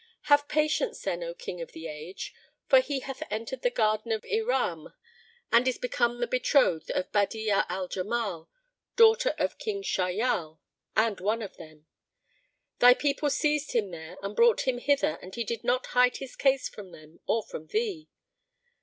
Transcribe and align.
Have 0.33 0.47
patience, 0.47 0.99
then, 1.03 1.21
O 1.21 1.35
King 1.35 1.61
of 1.61 1.73
the 1.73 1.85
Age, 1.85 2.33
for 2.67 2.79
he 2.79 3.01
hath 3.01 3.21
entered 3.31 3.61
the 3.61 3.69
garden 3.69 4.11
of 4.11 4.25
Iram 4.25 4.95
and 5.51 5.67
is 5.67 5.77
become 5.77 6.19
the 6.19 6.25
betrothed 6.25 6.89
of 6.89 7.11
Badi'a 7.11 7.67
al 7.69 7.87
Jamal, 7.87 8.49
daughter 8.95 9.35
of 9.37 9.59
King 9.59 9.83
Shahyal, 9.83 10.59
and 10.95 11.19
one 11.19 11.43
of 11.43 11.57
them. 11.57 11.85
Thy 12.79 12.95
people 12.95 13.29
seized 13.29 13.73
him 13.73 13.91
there 13.91 14.17
and 14.23 14.35
brought 14.35 14.61
him 14.61 14.79
hither 14.79 15.19
and 15.21 15.35
he 15.35 15.43
did 15.43 15.63
not 15.63 15.85
hide 15.85 16.17
his 16.17 16.35
case 16.35 16.67
from 16.67 16.89
them 16.89 17.19
or 17.27 17.43
from 17.43 17.67
thee. 17.67 18.09